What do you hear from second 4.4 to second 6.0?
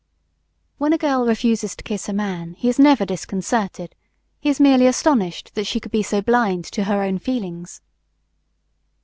is merely astonished that she could